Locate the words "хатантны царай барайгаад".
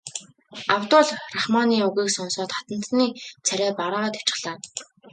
2.57-4.15